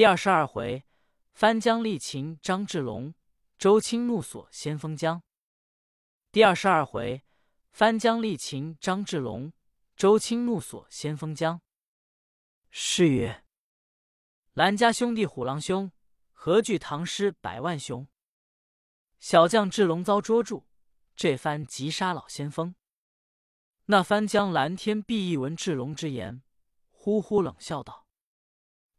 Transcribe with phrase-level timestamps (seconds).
[0.00, 0.86] 第二十二回，
[1.34, 3.12] 翻江力擒张志龙，
[3.58, 5.22] 周青怒锁先锋江。
[6.32, 7.22] 第二十二回，
[7.70, 9.52] 翻江力擒张志龙，
[9.94, 11.60] 周青怒锁先锋江。
[12.70, 13.44] 诗曰
[14.56, 15.92] ：“兰家兄弟虎狼兄，
[16.32, 18.08] 何惧唐诗百万雄？
[19.18, 20.64] 小将志龙遭捉住，
[21.14, 22.74] 这番急杀老先锋。”
[23.84, 26.42] 那翻江蓝天碧一闻志龙之言，
[26.88, 28.06] 呼呼冷笑道。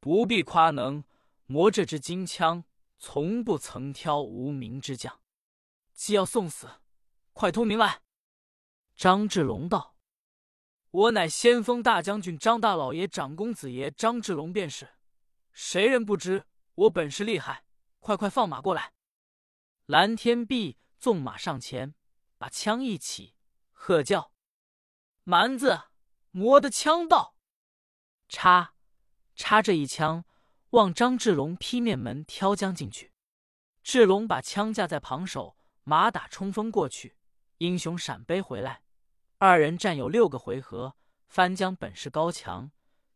[0.01, 1.03] 不必夸能，
[1.45, 2.63] 磨这支金枪，
[2.97, 5.21] 从不曾挑无名之将。
[5.93, 6.67] 既要送死，
[7.33, 8.01] 快通名来。
[8.95, 9.95] 张志龙道
[10.89, 14.89] ：“我乃先锋大将军张大老爷长公子爷张志龙，便是。
[15.51, 17.63] 谁人不知我本事厉害？
[17.99, 18.93] 快快放马过来！”
[19.85, 21.93] 蓝天碧纵马上前，
[22.39, 23.35] 把枪一起，
[23.71, 24.33] 喝叫
[25.23, 25.79] ：“蛮子，
[26.31, 27.35] 磨的枪到！”
[28.27, 28.73] 插。
[29.41, 30.23] 插这一枪，
[30.69, 33.11] 望张志龙劈面门挑将进去。
[33.81, 37.17] 志龙把枪架在旁手，马打冲锋过去，
[37.57, 38.83] 英雄闪背回来。
[39.39, 40.95] 二人战有六个回合，
[41.27, 42.69] 翻江本事高强，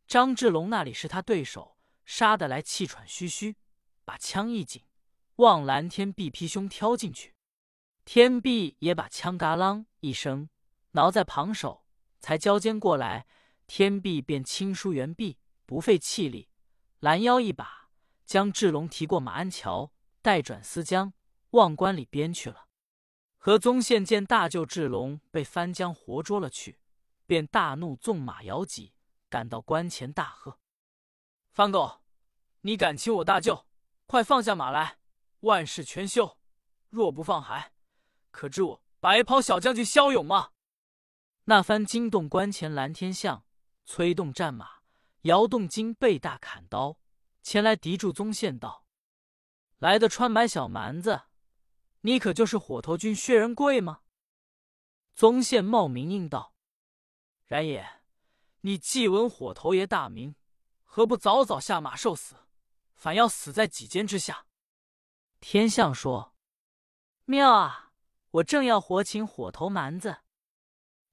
[0.08, 3.56] 张志龙那里是他对手，杀得来气喘吁吁，
[4.04, 4.82] 把枪一紧，
[5.36, 7.36] 望蓝天碧劈胸挑进去。
[8.04, 10.50] 天碧也把枪嘎啷一声
[10.94, 11.86] 挠在旁手，
[12.20, 13.28] 才交肩过来，
[13.68, 15.38] 天碧便轻舒圆臂。
[15.66, 16.50] 不费气力，
[17.00, 17.90] 拦腰一把，
[18.26, 19.92] 将志龙提过马鞍桥，
[20.22, 21.14] 带转思江，
[21.52, 22.68] 望关里边去了。
[23.38, 26.80] 何宗宪见大舅志龙被翻江活捉了去，
[27.26, 28.94] 便大怒，纵马摇戟，
[29.30, 30.60] 赶到关前，大喝
[31.54, 32.02] ：“翻狗，
[32.62, 33.68] 你敢擒我大舅？
[34.08, 34.98] 快放下马来！
[35.42, 36.38] 万事全休。
[36.90, 37.74] 若不放还，
[38.32, 40.52] 可知我白袍小将军骁勇吗？”
[41.46, 43.46] 那番惊动关前蓝天象，
[43.86, 44.85] 催动战马。
[45.26, 47.00] 姚栋金背大砍刀
[47.42, 48.86] 前来敌住宗宪道
[49.80, 51.24] ：“来的穿买小蛮子，
[52.02, 54.02] 你可就是火头军薛仁贵吗？”
[55.16, 56.54] 宗宪冒名应道
[57.46, 58.04] ：“然也。
[58.62, 60.36] 你既闻火头爷大名，
[60.84, 62.36] 何不早早下马受死，
[62.94, 64.46] 反要死在几间之下？”
[65.42, 66.36] 天相说
[67.26, 67.94] ：“妙啊！
[68.30, 70.18] 我正要活擒火头蛮子。”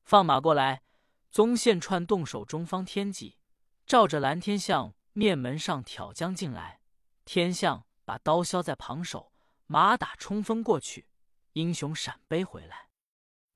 [0.04, 0.82] 放马过来，
[1.30, 3.38] 宗宪串动手中方天戟。
[3.86, 6.80] 照着蓝天相面门上挑将进来，
[7.24, 9.32] 天相把刀削在旁手，
[9.66, 11.08] 马打冲锋过去，
[11.52, 12.88] 英雄闪背回来。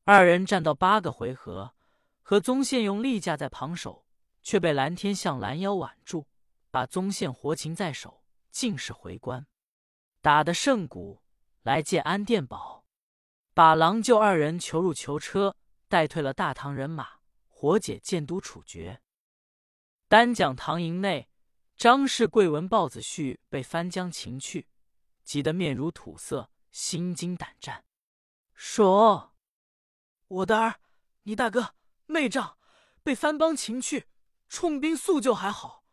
[0.04, 1.74] 二人战到八个回合，
[2.22, 4.06] 和宗宪用力架在旁手，
[4.42, 6.26] 却被蓝天相拦腰挽住，
[6.70, 9.46] 把宗宪活擒在手，尽是回关。
[10.20, 11.22] 打得胜鼓，
[11.62, 12.84] 来见安殿宝，
[13.54, 15.56] 把郎舅二人囚入囚车，
[15.88, 19.00] 带退了大唐人马，活解建都处决。
[20.08, 21.28] 单讲唐营内，
[21.76, 24.68] 张氏贵闻豹子婿被翻江擒去，
[25.24, 27.84] 急得面如土色，心惊胆战，
[28.54, 29.34] 说
[30.28, 30.80] ：“我的儿，
[31.24, 31.74] 你大哥
[32.06, 32.56] 妹丈
[33.02, 34.06] 被番邦擒去，
[34.48, 35.84] 冲兵速救还好，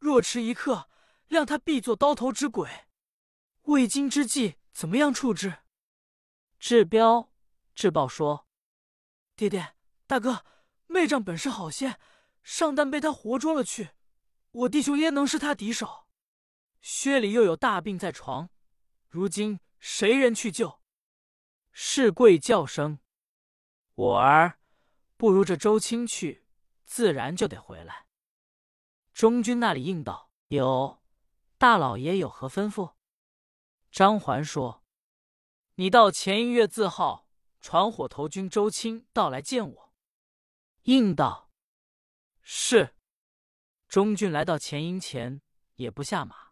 [0.00, 0.90] 若迟一刻，
[1.28, 2.88] 谅他必做刀头之鬼。
[3.62, 5.58] 未经之计，怎么样处置？”
[6.58, 7.32] 志彪、
[7.76, 8.48] 志豹说
[9.36, 9.76] ：“爹爹、
[10.08, 10.44] 大哥，
[10.88, 12.00] 妹丈本是好仙。”
[12.42, 13.90] 上单被他活捉了去，
[14.50, 16.06] 我弟兄焉能是他敌手？
[16.80, 18.48] 薛里又有大病在床，
[19.08, 20.80] 如今谁人去救？
[21.72, 22.98] 是贵叫声
[23.94, 24.58] ：“我儿，
[25.16, 26.46] 不如这周青去，
[26.84, 28.06] 自然就得回来。”
[29.12, 31.02] 中军那里应道：“有，
[31.58, 32.94] 大老爷有何吩咐？”
[33.92, 34.82] 张环说
[35.76, 37.28] ：“你到前一月字号
[37.60, 39.92] 传火头军周青到来见我。”
[40.84, 41.49] 应道。
[42.52, 42.96] 是，
[43.86, 45.40] 中军来到前营前，
[45.76, 46.48] 也不下马。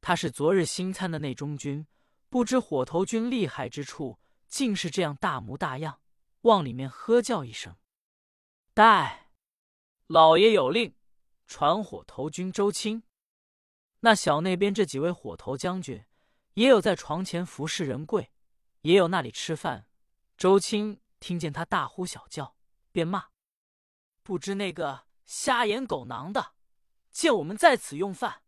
[0.00, 1.88] 他是昨日新参的内中军，
[2.28, 6.00] 不知火头军厉害之处，竟是这样大模大样。
[6.42, 7.76] 往里面喝叫一声
[8.74, 9.32] ：“待
[10.06, 10.94] 老爷有令，
[11.48, 13.02] 传火头军周青。”
[14.00, 16.04] 那小那边这几位火头将军，
[16.54, 18.30] 也有在床前服侍人贵，
[18.82, 19.88] 也有那里吃饭。
[20.36, 22.54] 周青听见他大呼小叫，
[22.92, 23.30] 便骂
[24.22, 26.54] ：“不知那个。”瞎眼狗囊的，
[27.12, 28.42] 见我们在此用饭，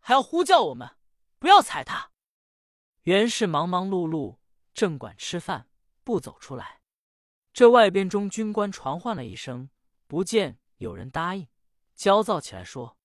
[0.00, 0.96] 还要呼叫我们，
[1.38, 2.10] 不要踩他。
[3.02, 4.38] 原是忙忙碌碌，
[4.72, 5.68] 正管吃饭，
[6.02, 6.80] 不走出来。
[7.52, 9.68] 这外边中军官传唤了一声，
[10.06, 11.46] 不见有人答应，
[11.94, 12.96] 焦躁起来说：“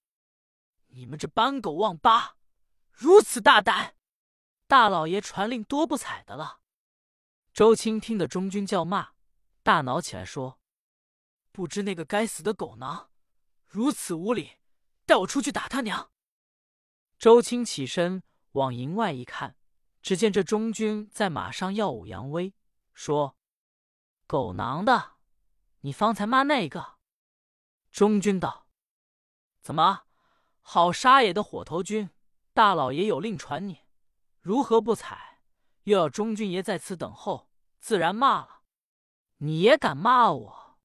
[0.87, 2.37] 你们这班狗王八，
[2.93, 3.97] 如此大胆！
[4.67, 6.61] 大老爷传令，多不睬的了。”
[7.53, 9.09] 周青听得中军叫骂，
[9.63, 10.61] 大恼起来说
[11.51, 13.09] ：“不知那个该死的狗囊！”
[13.67, 14.57] 如此无礼，
[15.05, 16.09] 带我出去打他娘！
[17.19, 18.23] 周青起身
[18.53, 19.57] 往营外一看，
[20.01, 22.53] 只见这中军在马上耀武扬威，
[22.93, 23.37] 说
[24.25, 25.17] ：“狗囊的，
[25.81, 26.97] 你方才骂那个？”
[27.91, 28.67] 中军道
[29.61, 30.03] ：“怎么，
[30.61, 32.09] 好杀也的火头军，
[32.53, 33.81] 大老爷有令传你，
[34.41, 35.41] 如何不睬？
[35.83, 37.49] 又要中军爷在此等候，
[37.79, 38.63] 自然骂了。
[39.37, 40.79] 你也敢骂我？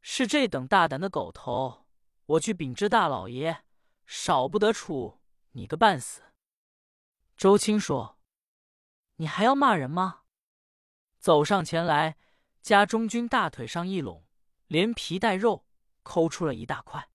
[0.00, 1.85] 是这等大胆的狗头，
[2.26, 3.64] 我去禀知大老爷，
[4.06, 5.20] 少不得处。”
[5.52, 6.22] 你个半死！
[7.34, 8.18] 周青说
[9.16, 10.24] ：“你还要骂人吗？”
[11.18, 12.18] 走上前来，
[12.60, 14.26] 加中军大腿上一拢，
[14.66, 15.66] 连皮带肉
[16.02, 17.10] 抠出了一大块。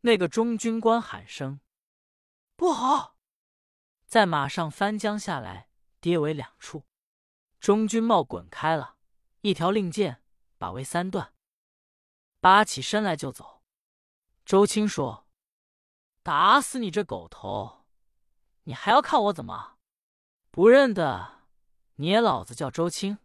[0.00, 1.60] 那个中军官喊声
[2.56, 3.18] ：“不好！”
[4.06, 5.68] 在马上翻江下来，
[6.00, 6.86] 跌为两处。
[7.60, 8.96] 中军帽滚开了，
[9.42, 10.22] 一条令箭
[10.56, 11.34] 把为三段，
[12.40, 13.55] 拔起身来就走。
[14.46, 15.26] 周青说。
[16.22, 17.84] 打死你这狗头！
[18.62, 19.76] 你还要看我怎么？
[20.50, 21.48] 不认得
[21.96, 23.18] 你也老子叫周青。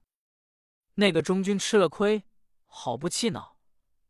[0.96, 2.28] 那个中军吃了亏，
[2.66, 3.58] 好不气恼，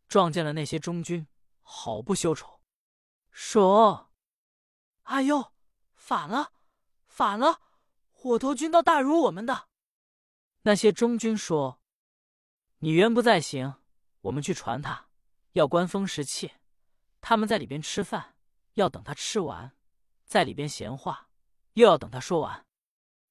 [0.08, 1.28] 撞见了那些中军，
[1.62, 2.62] 好不羞丑，
[3.30, 4.12] 说
[5.04, 5.54] ：“哎呦，
[5.94, 6.54] 反了，
[7.08, 7.62] 反了！
[8.10, 9.68] 火头军倒大如我们的。”
[10.64, 11.82] 那些中军说
[12.80, 13.76] ：“你原不在行，
[14.22, 15.08] 我们去传他，
[15.54, 16.52] 要关风食气，
[17.22, 18.36] 他们在里边吃饭。”
[18.76, 19.76] 要等他吃完，
[20.24, 21.28] 在里边闲话，
[21.74, 22.66] 又要等他说完。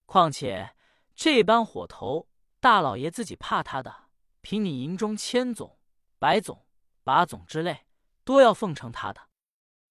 [0.04, 0.76] 况且
[1.14, 2.28] 这般火头，
[2.60, 4.10] 大老爷自己怕他的，
[4.42, 5.78] 凭你营中千总、
[6.18, 6.66] 百总、
[7.02, 7.86] 把总之类，
[8.22, 9.30] 多要奉承他的，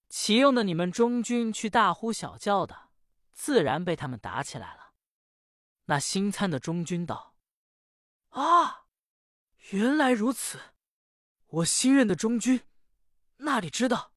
[0.08, 2.90] 岂用的你们中军去大呼小叫的？
[3.34, 4.94] 自然被他们打起来了。
[5.86, 7.34] 那新参的中军道
[8.30, 8.86] ：“啊，
[9.72, 10.60] 原来如此！
[11.48, 12.62] 我新任的中军
[13.40, 14.14] 那里知道？”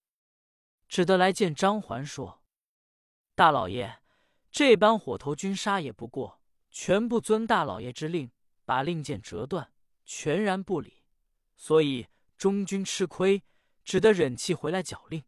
[0.88, 2.42] 只得来见张环，说
[3.34, 4.00] ：“大老爷，
[4.50, 6.40] 这般火头军杀也不过，
[6.70, 8.30] 全不遵大老爷之令，
[8.66, 9.72] 把令箭折断，
[10.04, 11.02] 全然不理，
[11.56, 13.42] 所以中军吃亏，
[13.82, 15.24] 只得忍气回来缴令。”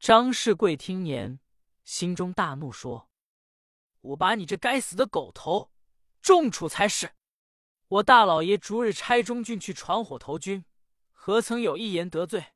[0.00, 1.38] 张世贵听言，
[1.84, 3.10] 心中大怒，说
[4.00, 5.70] ：“我把你这该死的狗头
[6.22, 7.12] 重处才是！
[7.88, 10.64] 我大老爷逐日差中军去传火头军，
[11.10, 12.46] 何曾有一言得罪？”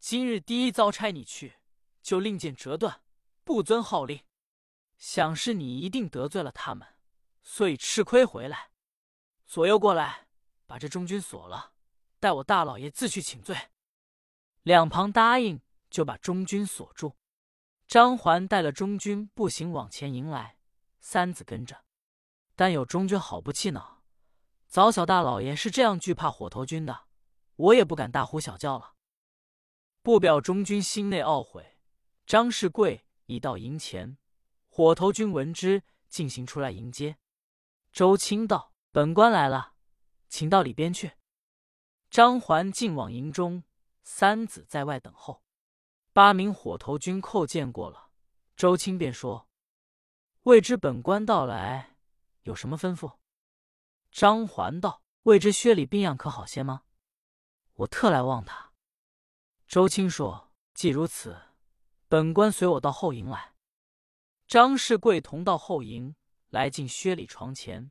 [0.00, 1.56] 今日第一遭差你去，
[2.02, 3.02] 就令箭折断，
[3.42, 4.22] 不遵号令，
[4.96, 6.86] 想是你一定得罪了他们，
[7.42, 8.70] 所以吃亏回来。
[9.44, 10.28] 左右过来，
[10.66, 11.72] 把这中军锁了，
[12.20, 13.70] 待我大老爷自去请罪。
[14.62, 15.60] 两旁答应，
[15.90, 17.16] 就把中军锁住。
[17.86, 20.58] 张环带了中军步行往前迎来，
[21.00, 21.84] 三子跟着。
[22.54, 24.02] 但有中军好不气恼，
[24.68, 27.06] 早晓大老爷是这样惧怕火头军的，
[27.56, 28.94] 我也不敢大呼小叫了。
[30.02, 31.76] 不表中军心内懊悔，
[32.26, 34.16] 张世贵已到营前，
[34.68, 37.18] 火头军闻之，进行出来迎接。
[37.92, 39.74] 周青道：“本官来了，
[40.28, 41.12] 请到里边去。”
[42.10, 43.64] 张环进往营中，
[44.02, 45.42] 三子在外等候。
[46.14, 48.10] 八名火头军叩见过了，
[48.56, 49.48] 周青便说
[50.44, 51.96] ：“未知本官到来，
[52.42, 53.18] 有什么吩咐？”
[54.10, 56.84] 张环道：“未知薛礼病样可好些吗？
[57.74, 58.67] 我特来望他。”
[59.68, 61.38] 周青说：“既如此，
[62.08, 63.54] 本官随我到后营来。”
[64.48, 66.16] 张世贵同到后营，
[66.48, 67.90] 来进薛礼床前。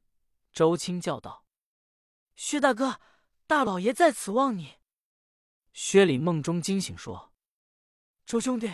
[0.52, 1.46] 周青叫道
[2.36, 3.00] ：“薛大哥，
[3.46, 4.78] 大老爷在此望你。”
[5.72, 7.32] 薛礼梦中惊醒，说
[8.26, 8.74] ：“周兄弟，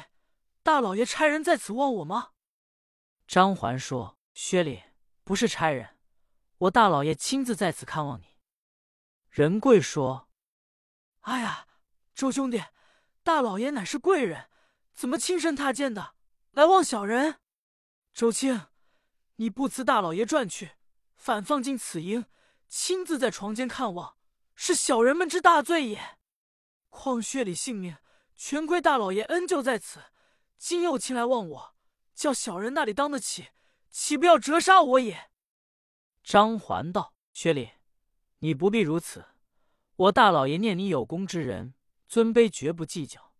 [0.63, 2.31] 大老爷差人在此望我吗？”
[3.27, 4.81] 张环说：“薛礼
[5.25, 5.99] 不是差人，
[6.57, 8.37] 我大老爷亲自在此看望你。”
[9.29, 10.29] 仁贵说
[11.27, 11.67] ：“哎呀，
[12.15, 12.63] 周兄弟。”
[13.23, 14.49] 大老爷乃是贵人，
[14.93, 16.15] 怎么亲身踏见的
[16.51, 17.39] 来望小人？
[18.13, 18.67] 周青，
[19.37, 20.71] 你不辞大老爷转去，
[21.15, 22.25] 反放进此营，
[22.67, 24.17] 亲自在床间看望，
[24.55, 26.17] 是小人们之大罪也。
[26.89, 27.95] 况薛礼性命，
[28.35, 30.01] 全亏大老爷恩救在此，
[30.57, 31.75] 今又亲来望我，
[32.13, 33.47] 叫小人那里当得起？
[33.89, 35.29] 岂不要折杀我也？
[36.23, 37.69] 张环道：“薛礼，
[38.39, 39.25] 你不必如此，
[39.95, 41.73] 我大老爷念你有功之人。”
[42.13, 43.33] 尊卑绝不计较，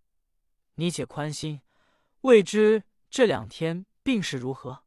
[0.78, 1.62] 你且宽心。
[2.22, 4.84] 未知这两天病势如何？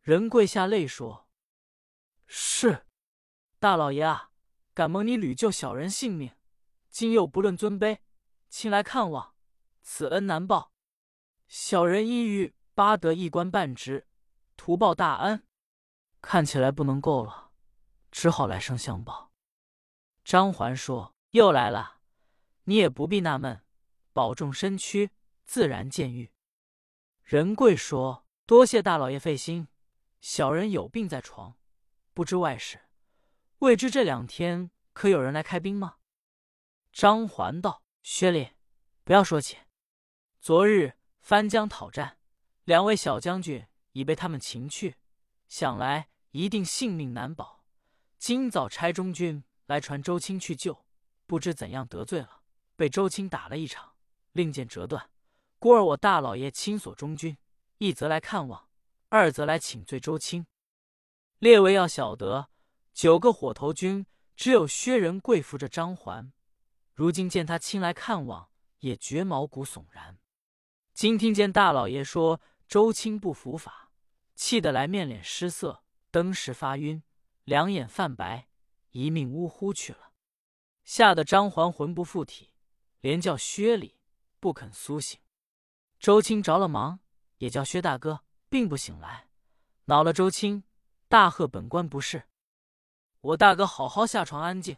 [0.00, 1.28] 人跪下泪说
[2.26, 2.88] ：“是
[3.60, 4.32] 大老爷啊，
[4.74, 6.32] 敢蒙你屡救小人性命，
[6.90, 8.00] 今又不论尊卑，
[8.48, 9.36] 亲来看望，
[9.80, 10.72] 此恩难报。
[11.46, 14.08] 小人意欲巴得一官半职，
[14.56, 15.46] 图报大恩，
[16.20, 17.52] 看起来不能够了，
[18.10, 19.30] 只好来生相报。”
[20.24, 21.94] 张环说：“又来了。”
[22.68, 23.62] 你也不必纳闷，
[24.12, 25.10] 保重身躯，
[25.42, 26.30] 自然见愈。
[27.24, 29.68] 仁贵说：“多谢大老爷费心，
[30.20, 31.56] 小人有病在床，
[32.12, 32.82] 不知外事。
[33.60, 35.96] 未知这两天可有人来开兵吗？”
[36.92, 38.50] 张环道：“薛礼，
[39.02, 39.56] 不要说起。
[40.38, 42.18] 昨日翻江讨战，
[42.64, 44.96] 两位小将军已被他们擒去，
[45.48, 47.64] 想来一定性命难保。
[48.18, 50.84] 今早差中军来传周青去救，
[51.26, 52.37] 不知怎样得罪了，
[52.78, 53.96] 被周青打了一场，
[54.30, 55.10] 令箭折断。
[55.58, 57.36] 故而我大老爷亲锁中军，
[57.78, 58.68] 一则来看望，
[59.08, 60.46] 二则来请罪周青。
[61.40, 62.50] 列位要晓得，
[62.94, 64.06] 九个火头军
[64.36, 66.32] 只有薛仁贵扶着张环。”
[66.94, 70.20] 如今见他亲来看望，也觉毛骨悚然。
[70.94, 73.90] 今听见大老爷说周青不伏法，
[74.36, 75.82] 气得来面脸失色，
[76.12, 77.02] 登时发晕，
[77.42, 78.46] 两眼泛白，
[78.90, 80.12] 一命呜呼去了。
[80.84, 82.54] 吓得张环魂不附体，
[83.00, 84.00] 连叫薛礼
[84.40, 85.20] 不肯苏醒。
[85.98, 87.00] 周青着了忙，
[87.38, 89.28] 也叫薛大哥并不醒来，
[89.84, 90.64] 恼了周青，
[91.08, 92.28] 大喝本官不是。
[93.20, 94.76] 我大哥好好下床安静，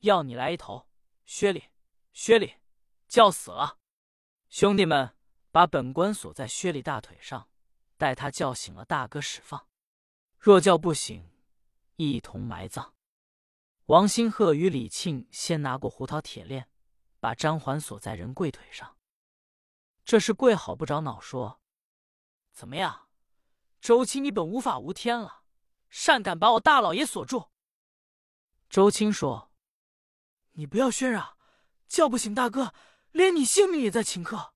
[0.00, 0.86] 要你来一头。
[1.26, 1.64] 薛礼，
[2.12, 2.54] 薛礼，
[3.08, 3.78] 叫死了！
[4.48, 5.16] 兄弟们，
[5.50, 7.48] 把本官锁在薛礼大腿上，
[7.96, 9.66] 待他叫醒了大哥释放。
[10.38, 11.30] 若叫不醒，
[11.96, 12.94] 一同埋葬。
[13.86, 16.68] 王兴鹤与李庆先拿过胡桃铁链，
[17.20, 18.96] 把张环锁在仁贵腿上。
[20.04, 21.60] 这是贵好不着脑，说
[22.52, 23.08] ：“怎么样，
[23.80, 25.44] 周青，你本无法无天了，
[25.88, 27.50] 擅敢把我大老爷锁住？”
[28.68, 29.48] 周青说。
[30.54, 31.38] 你不要喧嚷，
[31.86, 32.74] 叫不醒大哥，
[33.12, 34.52] 连你性命也在顷刻。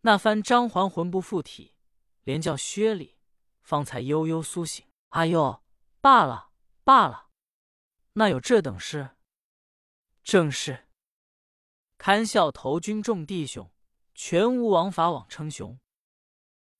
[0.00, 1.76] 那番张环魂不附体，
[2.22, 3.16] 连叫薛礼
[3.62, 4.84] 方才悠悠苏醒。
[5.10, 5.62] 哎呦，
[6.00, 6.50] 罢了
[6.82, 7.30] 罢了，
[8.14, 9.16] 那有这等事？
[10.22, 10.85] 正是，
[11.98, 13.70] 堪笑投军众弟兄，
[14.14, 15.78] 全无王法枉称雄。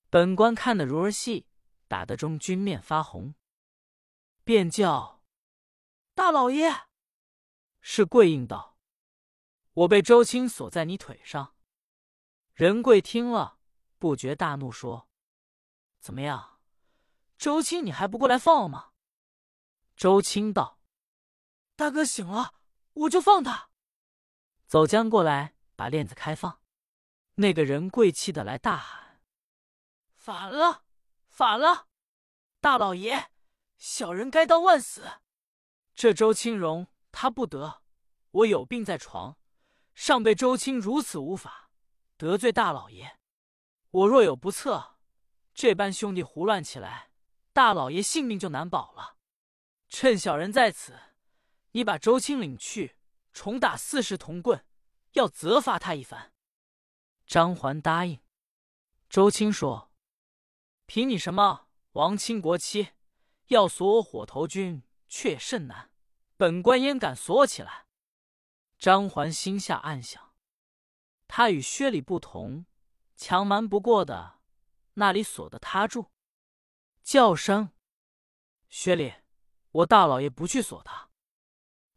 [0.09, 1.47] 本官看得如儿戏，
[1.87, 3.35] 打得中军面发红，
[4.43, 5.23] 便叫
[6.13, 6.87] 大老爷。
[7.81, 8.77] 是贵应道
[9.73, 11.55] ：“我被周青锁在你腿上。”
[12.53, 13.59] 仁贵听了，
[13.97, 15.09] 不觉大怒，说
[15.99, 16.59] ：“怎么样，
[17.37, 18.91] 周青，你还不过来放吗？”
[19.95, 20.79] 周青道
[21.75, 22.55] ：“大哥醒了，
[22.93, 23.69] 我就放他。”
[24.67, 26.61] 走将过来，把链子开放。
[27.35, 29.21] 那个人贵气的来大喊
[30.13, 30.83] ：“反了，
[31.29, 31.87] 反了！
[32.59, 33.31] 大老爷，
[33.77, 35.21] 小人该当万死。
[35.95, 36.87] 这周青荣。”
[37.19, 37.81] 他不得，
[38.29, 39.39] 我有病在床，
[39.95, 41.71] 上被周青如此无法，
[42.15, 43.17] 得罪大老爷。
[43.89, 44.97] 我若有不测，
[45.55, 47.09] 这般兄弟胡乱起来，
[47.53, 49.17] 大老爷性命就难保了。
[49.89, 50.99] 趁小人在此，
[51.71, 52.96] 你把周青领去，
[53.37, 54.65] 重打四十铜棍，
[55.11, 56.33] 要责罚他一番。
[57.27, 58.19] 张环答应。
[59.09, 59.91] 周青说
[60.87, 62.93] ：“凭你什么王亲国戚，
[63.49, 65.91] 要锁我火头军，却甚难。”
[66.35, 67.85] 本官焉敢锁我起来？
[68.79, 70.33] 张环心下暗想：
[71.27, 72.65] 他与薛礼不同，
[73.15, 74.39] 强瞒不过的，
[74.95, 76.07] 那里锁得他住？
[77.03, 77.69] 叫声
[78.67, 79.13] ：“薛礼，
[79.69, 81.11] 我大老爷不去锁他。”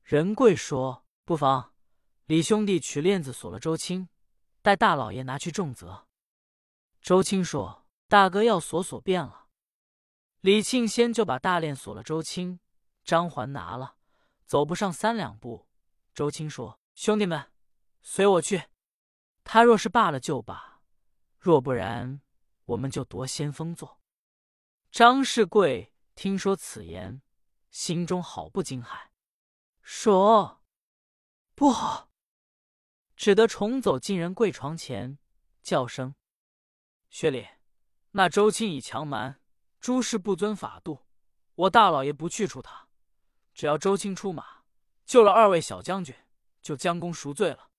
[0.04, 1.72] 仁贵说：“不妨，
[2.26, 4.08] 李兄弟取链子锁了周青，
[4.62, 6.08] 待大老爷拿去重责。”
[7.00, 9.46] 周青说：“大哥要锁锁便了。”
[10.42, 12.58] 李庆先就把大链锁了周青，
[13.04, 13.94] 张环拿了。
[14.44, 15.68] 走不上三两步，
[16.12, 17.52] 周青说：“兄弟们，
[18.02, 18.64] 随我去。
[19.44, 20.80] 他若是罢了就罢，
[21.38, 22.20] 若不然，
[22.64, 24.00] 我们就夺先锋座。”
[24.90, 27.22] 张世贵听说此言，
[27.70, 29.10] 心中好不惊骇，
[29.80, 30.56] 说
[31.60, 32.08] ：“不好！”
[33.14, 35.18] 只得重走进人贵床前，
[35.62, 36.14] 叫声
[37.10, 37.46] ：“薛礼，
[38.12, 39.42] 那周青以强蛮，
[39.78, 41.04] 诸事不遵法度，
[41.54, 42.88] 我大老爷不去处他。”
[43.52, 44.62] 只要周青出马
[45.04, 46.16] 救了二位小将军，
[46.62, 47.70] 就将功赎罪了。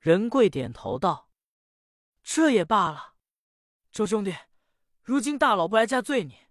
[0.00, 1.30] 仁贵点头道
[2.24, 3.14] ：“这也罢了，
[3.92, 4.34] 周兄弟，
[5.04, 6.48] 如今大佬不来加罪你，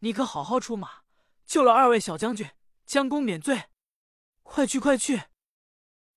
[0.00, 1.04] 你可好好出马
[1.46, 2.50] 救了二位小将军，
[2.84, 3.70] 将功免罪。
[4.42, 5.22] 快去，快去！”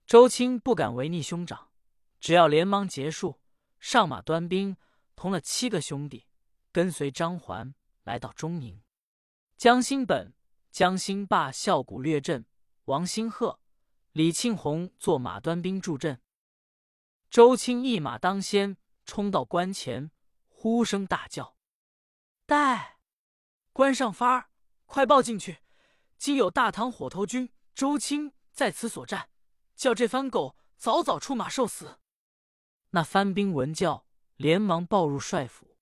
[0.06, 1.72] 周青不敢违逆兄长，
[2.20, 3.40] 只要连忙结束，
[3.80, 4.78] 上马端兵，
[5.16, 6.28] 同了七个兄弟，
[6.72, 8.82] 跟随张环来到中营。
[9.58, 10.34] 江心本。
[10.72, 12.48] 江兴霸笑鼓略阵，
[12.86, 13.60] 王兴鹤、
[14.12, 16.20] 李庆红坐马端兵助阵。
[17.30, 20.10] 周青一马当先，冲到关前，
[20.48, 21.56] 呼声大叫
[22.48, 22.98] ：“待
[23.72, 24.50] 关上发儿，
[24.88, 25.60] 快报进去！
[26.18, 29.30] 今有大唐火头军周青在此所战，
[29.76, 32.00] 叫这番狗早早出马受死。”
[32.92, 35.78] 那番兵闻叫，连忙报入帅府。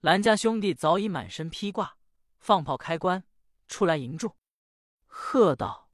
[0.00, 1.96] 兰家兄弟早已满身披挂，
[2.38, 3.24] 放炮开棺，
[3.66, 4.36] 出来迎住，
[5.06, 5.90] 喝道：“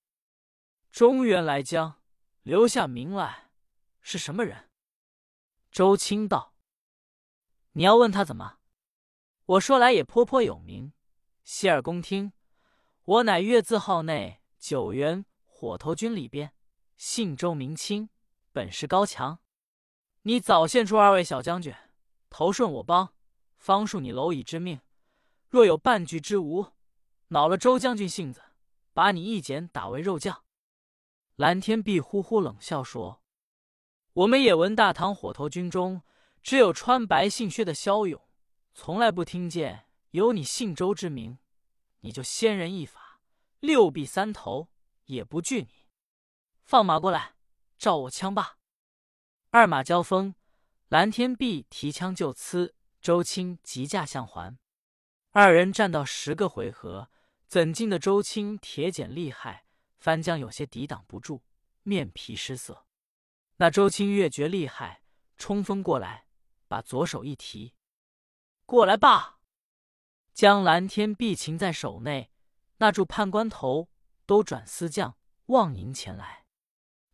[0.90, 2.02] 中原来将，
[2.42, 3.50] 留下名来，
[4.00, 4.68] 是什么人？”
[5.70, 6.56] 周青道
[7.74, 8.58] ：“你要问他怎么？
[9.44, 10.92] 我说来也颇颇有名，
[11.44, 12.32] 洗耳恭听。
[13.04, 16.52] 我乃月字号内九原火头军里边，
[17.00, 18.10] 姓周名清，
[18.52, 19.38] 本事高强。
[20.24, 21.74] 你早献出二位小将军，
[22.28, 23.14] 投顺我帮。”
[23.56, 24.82] 方恕你蝼蚁之命，
[25.48, 26.72] 若有半句之无，
[27.28, 28.42] 恼了周将军性子，
[28.92, 30.44] 把你一剪打为肉酱。
[31.36, 33.22] 蓝天碧呼呼冷笑说
[34.12, 36.02] ：“我们也闻大唐火头军中
[36.42, 38.20] 只有穿白姓靴的骁勇，
[38.74, 41.38] 从来不听见有你姓周之名。
[42.00, 43.22] 你就仙人一法，
[43.60, 44.68] 六臂三头，
[45.06, 45.79] 也不惧你。
[46.70, 47.34] 放马过来，
[47.78, 48.56] 照我枪吧。”
[49.50, 50.36] 二马交锋，
[50.86, 52.76] 蓝天碧提枪就刺。
[53.00, 54.56] 周青急驾相还，
[55.32, 57.10] 二人战到十个回合，
[57.48, 59.64] 怎禁的周青铁锏厉害，
[59.98, 61.42] 翻江有些抵挡不住，
[61.82, 62.86] 面皮失色。
[63.56, 65.02] 那周青越觉厉害，
[65.36, 66.26] 冲锋过来，
[66.68, 67.74] 把左手一提，
[68.64, 69.40] 过来吧，
[70.32, 72.30] 将蓝天碧擒在手内。
[72.76, 73.88] 那诸判官头
[74.24, 76.39] 都转司将望迎前来，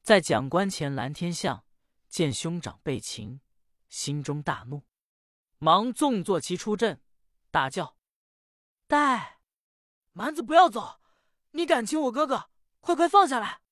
[0.06, 1.64] 在讲官前，蓝天相
[2.08, 3.40] 见兄长被擒，
[3.88, 4.84] 心中大怒。
[5.58, 7.02] 忙纵坐骑出阵，
[7.50, 7.96] 大叫
[8.86, 9.40] ：“待
[10.12, 11.00] 蛮子不要走！
[11.50, 13.62] 你敢擒我哥哥，快快放下来！”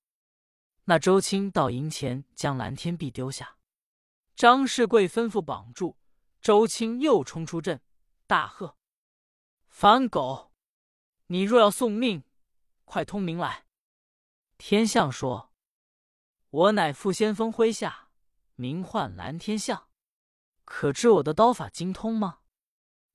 [0.87, 3.57] 那周青到营前将蓝天碧丢下，
[4.35, 5.97] 张世贵吩咐绑住
[6.41, 7.81] 周青，又冲出阵，
[8.27, 8.77] 大喝
[9.71, 10.51] ：“反狗！
[11.29, 12.25] 你若要送命，
[12.85, 13.67] 快通名来！”
[14.59, 15.53] 天象说
[16.55, 18.11] ：“我乃傅先锋麾下，
[18.55, 19.89] 名唤蓝天相。”
[20.65, 22.43] 可知我的刀法精通吗？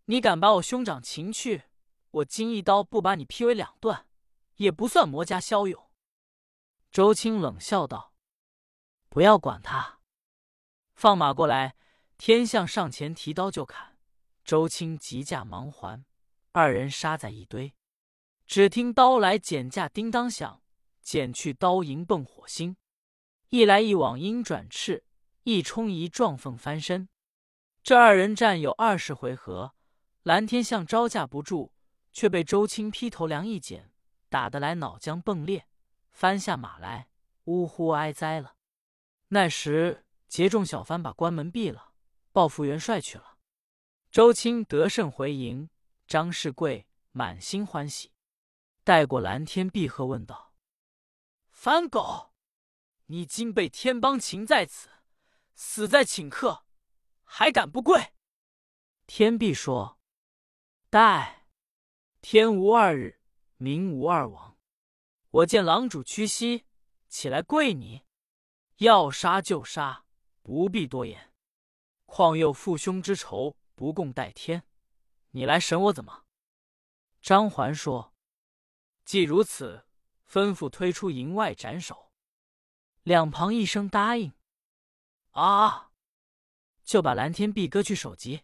[0.05, 1.63] 你敢把我兄长擒去，
[2.11, 4.07] 我今一刀不把你劈为两段，
[4.55, 5.89] 也不算魔家骁勇。
[6.91, 8.13] 周青冷笑道
[9.07, 10.01] ：“不要管他，
[10.93, 11.77] 放马过来！”
[12.19, 13.97] 天相上前提刀就砍，
[14.43, 16.03] 周青急驾忙还，
[16.51, 17.73] 二人杀在一堆。
[18.45, 20.61] 只听刀来剪架叮当响，
[21.01, 22.75] 剪去刀银迸火星，
[23.49, 25.03] 一来一往鹰转翅，
[25.43, 27.09] 一冲一撞凤翻身。
[27.81, 29.73] 这二人战有二十回合，
[30.21, 31.71] 蓝天象招架不住，
[32.13, 33.91] 却被周青劈头梁一剪，
[34.29, 35.67] 打得来脑浆迸裂，
[36.11, 37.09] 翻下马来，
[37.45, 38.55] 呜呼哀哉了。
[39.29, 41.93] 那时劫众小番把关门闭了，
[42.31, 43.37] 报复元帅去了。
[44.11, 45.71] 周青得胜回营，
[46.07, 48.11] 张世贵满心欢喜，
[48.83, 50.53] 带过蓝天碧鹤问道
[51.49, 52.28] ：“番狗，
[53.11, 54.89] 你今被天帮擒在此，
[55.55, 56.65] 死在顷刻。”
[57.31, 58.13] 还敢不跪？
[59.05, 59.99] 天碧说
[60.89, 61.47] ：“待
[62.21, 63.19] 天无二日，
[63.57, 64.57] 民无二王。
[65.29, 66.65] 我见狼主屈膝，
[67.07, 68.03] 起来跪你。
[68.77, 70.05] 要杀就杀，
[70.41, 71.31] 不必多言。
[72.05, 74.63] 况又父兄之仇，不共戴天。
[75.31, 76.25] 你来审我怎么？”
[77.21, 78.13] 张环说
[79.05, 79.85] ：“既如此，
[80.27, 82.08] 吩咐推出营外斩首。”
[83.03, 84.33] 两旁一声答应。
[85.31, 85.91] 啊！
[86.83, 88.41] 就把蓝天碧割去首级，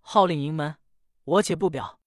[0.00, 0.76] 号令营门。
[1.24, 2.00] 我且不表。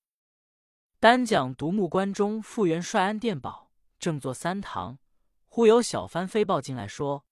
[1.00, 4.98] 单讲独木关中副元帅安殿宝正坐三堂，
[5.46, 7.26] 忽有小番飞报进来，说：“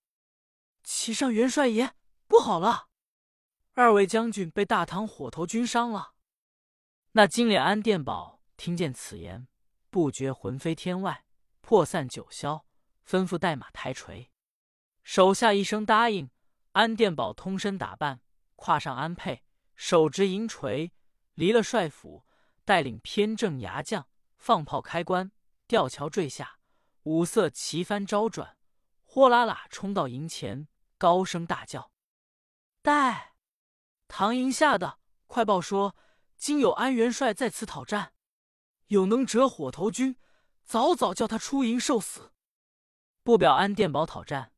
[0.84, 1.94] 启上元帅爷，
[2.28, 2.90] 不好了！
[3.74, 6.14] 二位将军被大唐火头军伤了。”
[7.14, 9.48] 那金脸安殿宝听见此言，
[9.90, 11.26] 不觉魂飞天外，
[11.62, 12.64] 破散九霄，
[13.08, 14.31] 吩咐带马抬锤。
[15.04, 16.30] 手下一声答应，
[16.74, 18.22] 安殿宝通身打扮。
[18.56, 19.42] 跨上鞍辔，
[19.76, 20.92] 手执银锤，
[21.34, 22.26] 离了帅府，
[22.64, 25.32] 带领偏正牙将放炮开关，
[25.66, 26.60] 吊桥坠下，
[27.04, 28.58] 五色旗幡招转，
[29.04, 30.68] 豁啦啦冲到营前，
[31.00, 31.92] 高声大叫
[32.84, 33.34] ：“待
[34.08, 35.96] 唐营下的，快报说，
[36.38, 38.14] 今有安元帅在此讨战，
[38.88, 40.16] 有能折火头军，
[40.64, 42.32] 早早叫他出营受死。
[43.24, 44.51] 不表安殿宝讨战，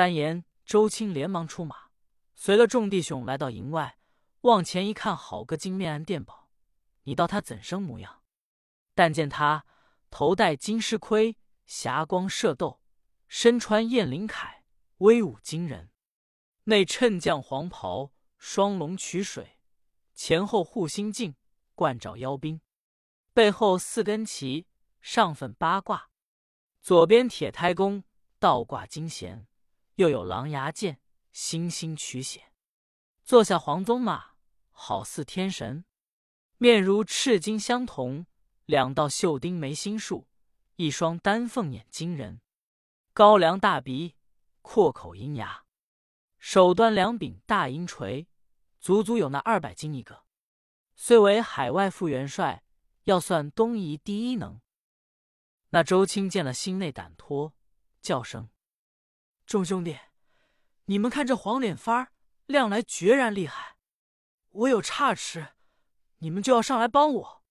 [0.00, 1.90] 单言周青连忙出马。”
[2.34, 3.98] 随了众弟兄来到营外，
[4.40, 6.48] 往前一看，好个金面安殿宝！
[7.02, 8.22] 你道他怎生模样？
[8.94, 9.66] 但见他
[10.08, 11.36] 头戴金狮盔，
[11.66, 12.80] 霞光射斗，
[13.28, 14.62] 身穿雁翎铠，
[14.98, 15.90] 威武惊人；
[16.64, 19.58] 内衬将黄袍，双龙取水，
[20.14, 21.34] 前后护心镜，
[21.74, 22.62] 冠罩腰兵，
[23.34, 24.66] 背后四根旗，
[25.02, 26.08] 上分八卦，
[26.80, 28.02] 左边铁胎弓，
[28.38, 29.46] 倒挂金弦，
[30.00, 30.98] 又有狼牙剑。
[31.30, 32.52] 星星取血，
[33.22, 34.32] 坐下黄鬃马，
[34.70, 35.84] 好似天神。
[36.58, 38.26] 面如赤金相同，
[38.64, 40.26] 两道绣钉眉心竖，
[40.74, 42.40] 一双丹凤眼惊人，
[43.12, 44.16] 高梁大鼻，
[44.60, 45.64] 阔口银牙，
[46.38, 48.26] 手端两柄大银锤，
[48.80, 50.24] 足足有那二百斤一个。
[50.96, 52.64] 虽为海外副元帅，
[53.04, 54.60] 要算东夷第一能。
[55.68, 57.54] 那周青见了，心内胆脱，
[58.02, 58.50] 叫声
[59.50, 59.98] ：“众兄弟，
[60.84, 62.12] 你们看这黄脸番儿，
[62.46, 63.76] 亮来决然厉害。
[64.50, 65.54] 我有差池，
[66.18, 67.44] 你们就要上来帮我。”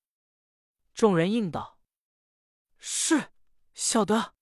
[0.95, 1.77] 众人应道
[2.79, 3.33] ：“是，
[3.73, 4.33] 晓得。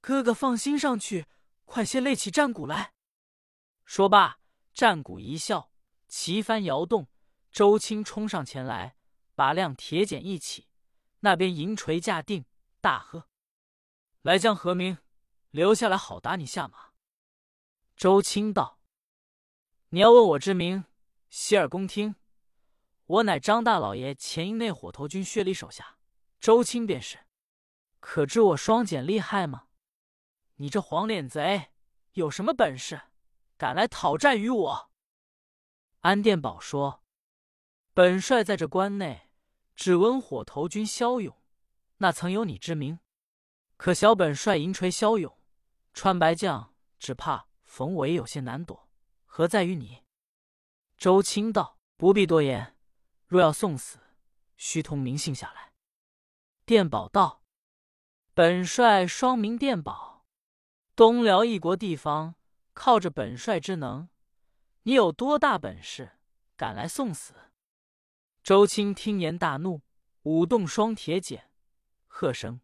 [0.00, 1.26] 哥哥放心上去，
[1.66, 2.94] 快些擂起战鼓来。”
[3.84, 4.38] 说罢，
[4.72, 5.68] 战鼓一啸，
[6.08, 7.08] 旗帆摇动。
[7.50, 8.96] 周青冲上前来，
[9.34, 10.70] 把亮铁锏一起，
[11.20, 12.46] 那边银锤架定，
[12.80, 13.28] 大喝
[14.22, 14.96] ：“来将何名？
[15.50, 16.90] 留下来，好打你下马。”
[17.96, 18.78] 周青道
[19.90, 20.84] ：“你要问我之名，
[21.30, 22.16] 洗耳恭听。
[23.06, 25.98] 我乃张大老爷前营内火头军薛礼手下，
[26.40, 27.20] 周青便是。
[28.00, 29.68] 可知我双锏厉害吗？
[30.56, 31.70] 你这黄脸贼
[32.12, 33.00] 有什么本事，
[33.56, 34.90] 敢来讨战于我？”
[36.00, 37.02] 安殿宝说。
[37.94, 39.30] 本帅在这关内，
[39.74, 41.34] 只闻火头军骁勇，
[41.96, 43.00] 那曾有你之名？
[43.78, 45.35] 可小本帅银锤骁勇，
[45.96, 48.90] 穿白将只怕逢我也有些难躲，
[49.24, 50.04] 何在于你？
[50.98, 52.76] 周青道：“不必多言，
[53.26, 53.98] 若要送死，
[54.58, 55.72] 须通明信下来。”
[56.66, 57.42] 电宝道
[58.34, 60.26] ：“本帅双名电宝，
[60.94, 62.34] 东辽一国地方，
[62.74, 64.10] 靠着本帅之能，
[64.82, 66.18] 你有多大本事，
[66.58, 67.32] 敢来送死？”
[68.44, 69.80] 周青听言大怒，
[70.24, 71.44] 舞动双铁锏，
[72.06, 72.60] 喝声：“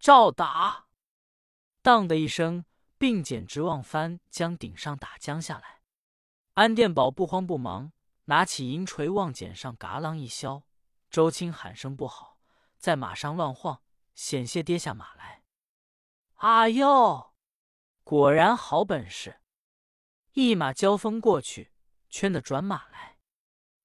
[0.00, 0.86] 照打！”
[1.82, 2.64] 当的一声，
[2.98, 5.80] 并锏直往翻将顶上打将下来。
[6.54, 7.92] 安殿宝不慌不忙，
[8.24, 10.62] 拿起银锤往锏上嘎啷一削。
[11.10, 12.38] 周青喊声不好，
[12.76, 13.82] 在马上乱晃，
[14.14, 15.42] 险些跌下马来。
[16.34, 17.34] 啊哟，
[18.04, 19.40] 果然好本事！
[20.32, 21.72] 一马交锋过去，
[22.08, 23.16] 圈的转马来。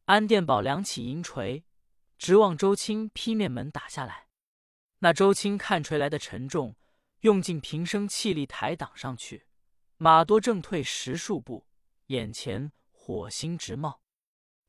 [0.05, 1.65] 安殿宝亮起银锤，
[2.17, 4.27] 直往周青劈面门打下来。
[4.99, 6.75] 那周青看锤来的沉重，
[7.25, 9.47] 用尽平生气力抬挡上去，
[9.97, 11.65] 马多正退十数步，
[12.05, 13.99] 眼前火星直冒，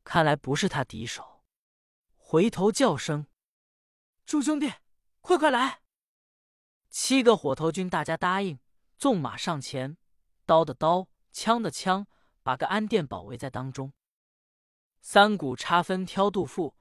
[0.02, 1.44] 看来不是他敌手。
[2.16, 3.26] 回头叫声
[4.24, 4.72] ：“众兄弟，
[5.20, 5.82] 快快来！”
[6.88, 8.58] 七个火头军大家答应，
[8.96, 9.98] 纵马上前，
[10.46, 12.06] 刀的刀，枪的枪，
[12.42, 13.92] 把个安殿宝围在当中。
[15.02, 16.74] 三股插分挑肚腹，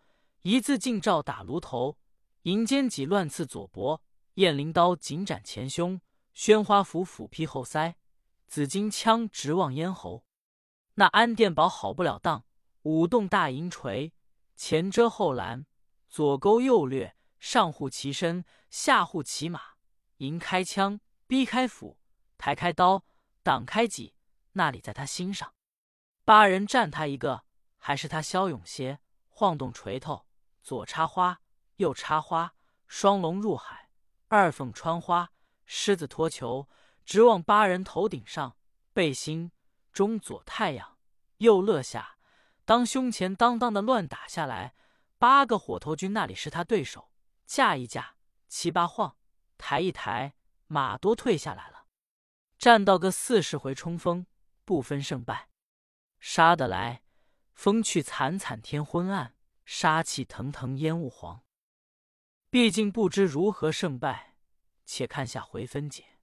[0.43, 1.97] 一字进照打颅头，
[2.43, 4.01] 银尖戟乱刺左脖，
[4.35, 5.99] 雁翎刀紧斩前胸，
[6.33, 7.95] 宣花斧斧劈后腮，
[8.47, 10.25] 紫金枪直望咽喉。
[10.95, 12.45] 那安殿宝好不了当，
[12.83, 14.13] 舞动大银锤，
[14.55, 15.65] 前遮后拦，
[16.07, 19.61] 左勾右掠，上护其身，下护其马，
[20.17, 21.97] 迎开枪，逼开斧，
[22.37, 23.05] 抬开刀，
[23.43, 24.15] 挡开戟，
[24.53, 25.53] 那里在他心上。
[26.23, 27.43] 八人战他一个。
[27.77, 30.25] 还是他骁勇些，晃动锤头，
[30.63, 31.39] 左插花，
[31.75, 32.55] 右插花，
[32.87, 33.84] 双龙入海，
[34.35, 35.31] 二凤穿花，
[35.65, 36.67] 狮子脱球，
[37.05, 38.57] 直往八人头顶上，
[38.91, 39.53] 背心
[39.93, 40.97] 中左太阳，
[41.37, 42.17] 右落下，
[42.65, 44.75] 当胸前当当的乱打下来。
[45.17, 47.09] 八个火头军那里是他对手？
[47.45, 48.17] 架一架，
[48.49, 49.15] 七八晃，
[49.57, 50.35] 抬一抬，
[50.67, 51.85] 马多退下来了。
[52.57, 54.25] 战到个四十回冲锋，
[54.65, 55.47] 不分胜败，
[56.19, 57.03] 杀得来。
[57.53, 61.44] 风去惨惨天昏暗，杀气腾腾烟雾黄。
[62.55, 64.33] 毕竟不知如何胜败，
[64.85, 66.14] 且看下回分解。